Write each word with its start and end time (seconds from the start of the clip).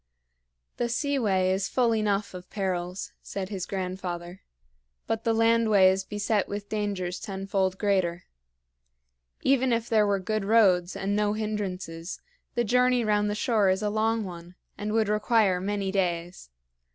"The 0.77 0.89
seaway 0.89 1.51
is 1.51 1.69
full 1.69 1.93
enough 1.93 2.33
of 2.33 2.49
perils," 2.49 3.11
said 3.21 3.49
his 3.49 3.67
grandfather, 3.67 4.41
"but 5.05 5.25
the 5.25 5.31
landway 5.31 5.91
is 5.91 6.03
beset 6.03 6.47
with 6.49 6.67
dangers 6.69 7.19
tenfold 7.19 7.77
greater. 7.77 8.23
Even 9.43 9.71
if 9.71 9.87
there 9.89 10.07
were 10.07 10.17
good 10.19 10.43
roads 10.43 10.95
and 10.95 11.15
no 11.15 11.33
hindrances, 11.33 12.19
the 12.55 12.63
journey 12.63 13.05
round 13.05 13.29
the 13.29 13.35
shore 13.35 13.69
is 13.69 13.83
a 13.83 13.91
long 13.91 14.23
one 14.23 14.55
and 14.75 14.91
would 14.91 15.07
require 15.07 15.61
many 15.61 15.91
days. 15.91 16.49